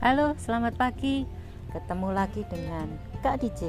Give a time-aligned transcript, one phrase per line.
[0.00, 1.28] Halo, selamat pagi.
[1.76, 2.88] Ketemu lagi dengan
[3.20, 3.68] Kak DJ.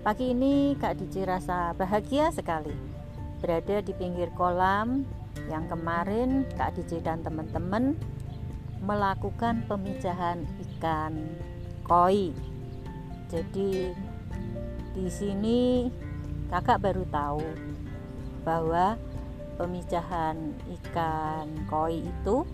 [0.00, 2.72] Pagi ini Kak DJ rasa bahagia sekali
[3.44, 5.04] berada di pinggir kolam
[5.52, 8.00] yang kemarin Kak DJ dan teman-teman
[8.80, 11.36] melakukan pemijahan ikan
[11.84, 12.32] koi.
[13.28, 13.92] Jadi
[14.96, 15.92] di sini
[16.48, 17.44] kakak baru tahu
[18.40, 18.96] bahwa
[19.60, 20.48] pemijahan
[20.80, 22.48] ikan koi itu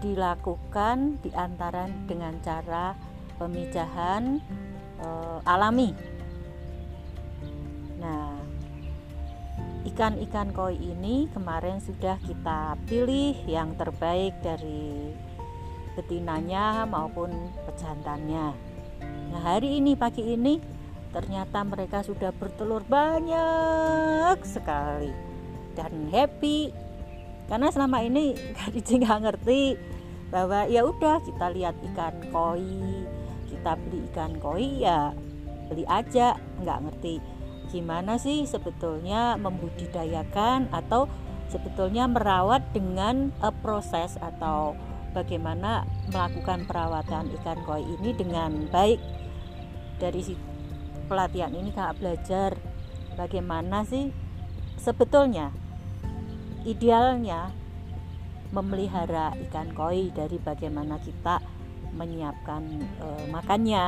[0.00, 2.96] dilakukan di antara dengan cara
[3.36, 4.40] pemijahan
[5.00, 5.08] e,
[5.44, 5.92] alami.
[8.00, 8.36] Nah,
[9.88, 15.12] ikan-ikan koi ini kemarin sudah kita pilih yang terbaik dari
[15.96, 17.32] betinanya maupun
[17.68, 18.56] pejantannya.
[19.30, 20.60] Nah, hari ini pagi ini
[21.10, 25.10] ternyata mereka sudah bertelur banyak sekali
[25.74, 26.70] dan happy
[27.50, 29.62] karena selama ini Khadijah nggak ngerti
[30.30, 33.02] bahwa ya udah kita lihat ikan koi
[33.50, 35.10] kita beli ikan koi ya
[35.66, 36.38] beli aja.
[36.62, 37.14] Nggak ngerti
[37.70, 41.06] gimana sih sebetulnya membudidayakan atau
[41.50, 44.74] sebetulnya merawat dengan uh, proses atau
[45.10, 49.02] bagaimana melakukan perawatan ikan koi ini dengan baik.
[49.98, 50.22] Dari
[51.10, 52.54] pelatihan ini kak belajar
[53.18, 54.14] bagaimana sih
[54.78, 55.50] sebetulnya
[56.66, 57.50] idealnya
[58.50, 61.38] memelihara ikan koi dari bagaimana kita
[61.94, 62.62] menyiapkan
[62.98, 63.86] e, makannya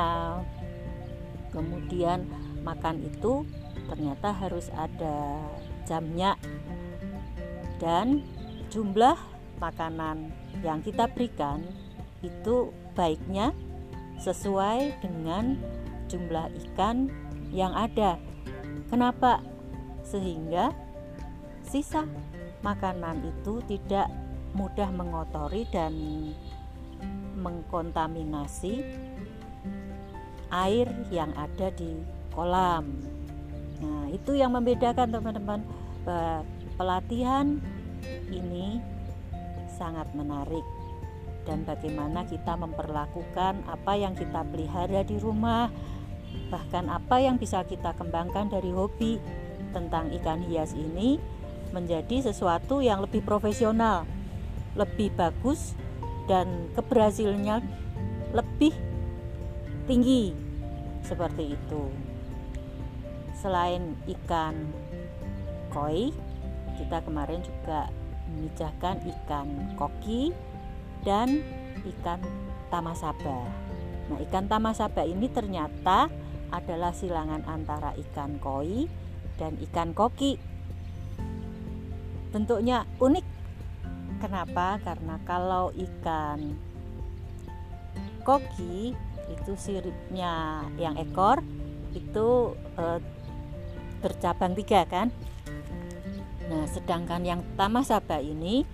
[1.50, 2.26] kemudian
[2.62, 3.42] makan itu
[3.90, 5.42] ternyata harus ada
[5.84, 6.38] jamnya
[7.82, 8.22] dan
[8.70, 9.18] jumlah
[9.58, 10.30] makanan
[10.62, 11.66] yang kita berikan
[12.22, 13.50] itu baiknya
[14.22, 15.58] sesuai dengan
[16.06, 17.10] jumlah ikan
[17.50, 18.16] yang ada.
[18.86, 19.42] Kenapa?
[20.06, 20.70] Sehingga
[21.66, 22.06] sisa
[22.62, 24.08] makanan itu tidak
[24.54, 25.92] mudah mengotori dan
[27.36, 28.86] mengkontaminasi
[30.52, 31.98] air yang ada di
[32.30, 32.92] kolam.
[33.82, 35.60] Nah, itu yang membedakan teman-teman
[36.76, 37.58] pelatihan
[38.30, 38.78] ini
[39.74, 40.62] sangat menarik
[41.42, 45.66] dan bagaimana kita memperlakukan apa yang kita pelihara di rumah
[46.48, 49.18] bahkan apa yang bisa kita kembangkan dari hobi
[49.74, 51.18] tentang ikan hias ini
[51.72, 54.04] menjadi sesuatu yang lebih profesional,
[54.76, 55.74] lebih bagus
[56.30, 57.64] dan keberhasilannya
[58.32, 58.72] lebih
[59.84, 60.32] tinggi
[61.04, 61.82] seperti itu.
[63.36, 64.70] Selain ikan
[65.74, 66.14] koi,
[66.78, 67.90] kita kemarin juga
[68.30, 70.30] memijahkan ikan koki
[71.02, 71.42] dan
[71.82, 72.22] ikan
[72.70, 73.44] tamasaba.
[74.08, 76.06] Nah, ikan tamasaba ini ternyata
[76.52, 78.86] adalah silangan antara ikan koi
[79.40, 80.38] dan ikan koki
[82.32, 83.26] bentuknya unik.
[84.18, 84.80] Kenapa?
[84.80, 86.56] Karena kalau ikan
[88.24, 88.96] koki
[89.28, 91.42] itu siripnya yang ekor
[91.92, 92.84] itu e,
[94.00, 95.12] bercabang tiga kan?
[96.48, 98.64] Nah sedangkan yang tamasaba ini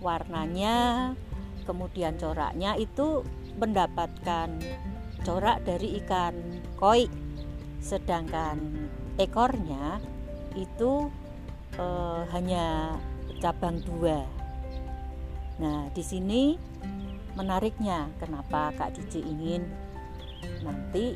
[0.00, 1.12] warnanya
[1.68, 3.26] kemudian coraknya itu
[3.58, 4.48] mendapatkan
[5.24, 6.34] corak dari ikan
[6.76, 7.08] koi.
[7.80, 10.00] Sedangkan ekornya
[10.56, 11.08] itu
[11.78, 12.96] uh, hanya
[13.38, 14.24] cabang dua.
[15.60, 16.56] Nah, di sini
[17.36, 19.68] menariknya kenapa Kak Cici ingin
[20.64, 21.14] nanti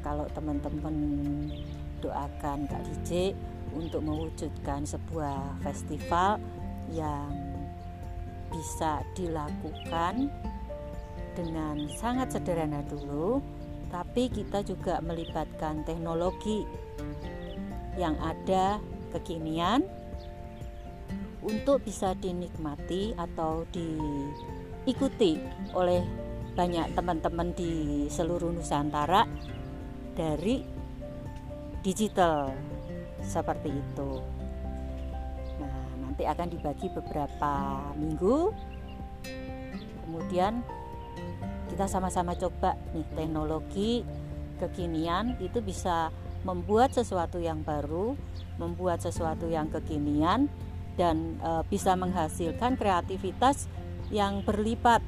[0.00, 0.96] kalau teman-teman
[2.00, 3.36] doakan Kak Cici
[3.76, 6.40] untuk mewujudkan sebuah festival
[6.94, 7.28] yang
[8.48, 10.32] bisa dilakukan
[11.36, 13.44] dengan sangat sederhana dulu,
[13.92, 16.64] tapi kita juga melibatkan teknologi
[18.00, 18.80] yang ada
[19.16, 19.84] kekinian
[21.46, 25.38] untuk bisa dinikmati atau diikuti
[25.72, 26.02] oleh
[26.56, 29.28] banyak teman-teman di seluruh Nusantara
[30.16, 30.64] dari
[31.84, 32.50] digital
[33.20, 34.10] seperti itu.
[35.60, 37.52] Nah, nanti akan dibagi beberapa
[37.94, 38.50] minggu.
[40.02, 40.64] Kemudian
[41.70, 44.00] kita sama-sama coba nih teknologi
[44.56, 46.08] kekinian itu bisa
[46.46, 48.14] membuat sesuatu yang baru,
[48.62, 50.46] membuat sesuatu yang kekinian
[50.94, 53.66] dan e, bisa menghasilkan kreativitas
[54.14, 55.02] yang berlipat.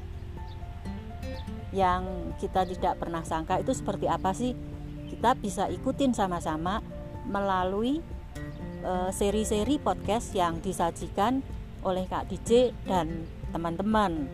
[1.71, 4.59] Yang kita tidak pernah sangka itu seperti apa sih?
[5.07, 6.83] Kita bisa ikutin sama-sama
[7.29, 8.03] melalui
[9.13, 11.45] seri-seri podcast yang disajikan
[11.83, 14.29] oleh Kak DJ dan teman-teman.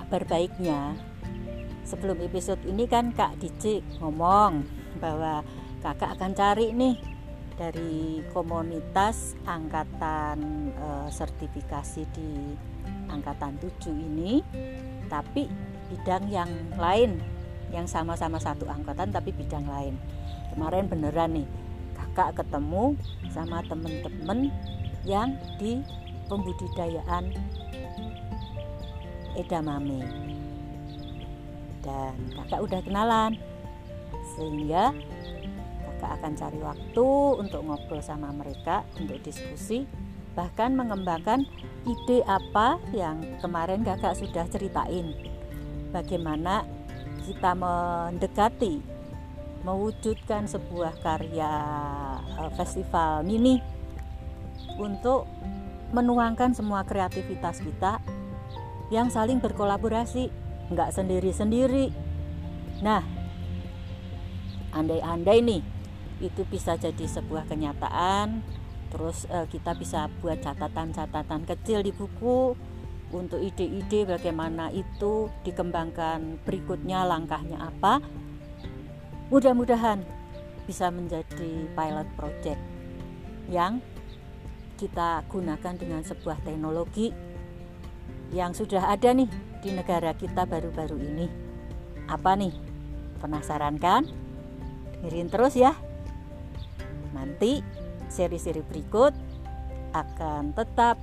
[0.00, 0.96] Kabar baiknya
[1.86, 5.46] sebelum episode ini kan Kak DJ ngomong bahwa
[5.84, 6.96] kakak akan cari nih
[7.60, 12.56] dari komunitas angkatan e, sertifikasi di
[13.12, 14.40] angkatan 7 ini
[15.12, 15.44] tapi
[15.92, 16.50] bidang yang
[16.80, 17.20] lain
[17.70, 19.94] yang sama-sama satu angkatan tapi bidang lain.
[20.54, 21.48] Kemarin beneran nih
[21.94, 22.98] kakak ketemu
[23.30, 24.50] sama temen-temen
[25.06, 25.84] yang di
[26.26, 27.30] pembudidayaan
[29.38, 30.02] edamame.
[31.80, 33.32] Dan kakak udah kenalan
[34.36, 34.94] sehingga
[35.84, 39.84] kakak akan cari waktu untuk ngobrol sama mereka untuk diskusi
[40.32, 41.44] bahkan mengembangkan
[41.84, 45.12] ide apa yang kemarin kakak sudah ceritain.
[45.90, 46.62] Bagaimana
[47.26, 48.80] kita mendekati
[49.60, 51.52] mewujudkan sebuah karya
[52.40, 53.60] eh, festival mini
[54.80, 55.28] untuk
[55.92, 57.98] menuangkan semua kreativitas kita
[58.88, 60.32] yang saling berkolaborasi
[60.70, 61.92] nggak sendiri-sendiri.
[62.80, 63.19] Nah
[64.72, 65.62] andai-andai nih
[66.20, 68.44] itu bisa jadi sebuah kenyataan
[68.90, 72.58] terus uh, kita bisa buat catatan-catatan kecil di buku
[73.10, 77.98] untuk ide-ide bagaimana itu dikembangkan berikutnya langkahnya apa.
[79.30, 80.02] Mudah-mudahan
[80.66, 82.60] bisa menjadi pilot project
[83.50, 83.82] yang
[84.78, 87.10] kita gunakan dengan sebuah teknologi
[88.30, 89.26] yang sudah ada nih
[89.60, 91.26] di negara kita baru-baru ini.
[92.06, 92.54] Apa nih?
[93.18, 94.06] Penasaran kan
[95.00, 95.72] dengerin terus ya
[97.16, 97.64] nanti
[98.12, 99.16] seri-seri berikut
[99.96, 101.00] akan tetap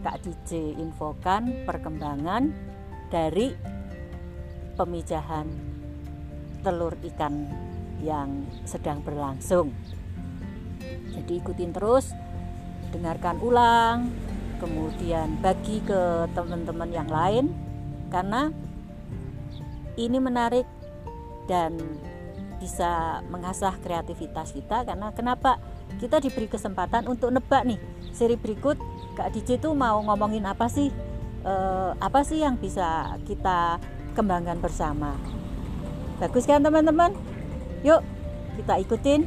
[0.00, 2.52] Kak DJ infokan perkembangan
[3.12, 3.52] dari
[4.76, 5.46] pemijahan
[6.64, 7.44] telur ikan
[8.00, 9.72] yang sedang berlangsung.
[11.12, 12.16] Jadi ikutin terus,
[12.96, 14.08] dengarkan ulang,
[14.56, 17.52] kemudian bagi ke teman-teman yang lain
[18.08, 18.48] karena
[20.00, 20.64] ini menarik
[21.44, 21.76] dan
[22.60, 25.56] bisa mengasah kreativitas kita karena kenapa
[25.96, 27.80] kita diberi kesempatan untuk nebak nih
[28.12, 28.76] seri berikut
[29.16, 30.92] Kak DJ itu mau ngomongin apa sih
[31.42, 31.54] e,
[31.96, 33.80] apa sih yang bisa kita
[34.12, 35.16] kembangkan bersama?
[36.20, 37.16] Bagus kan teman-teman?
[37.80, 38.04] Yuk
[38.60, 39.24] kita ikutin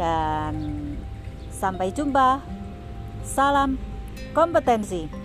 [0.00, 0.54] dan
[1.52, 2.40] sampai jumpa.
[3.22, 3.78] Salam
[4.34, 5.21] kompetensi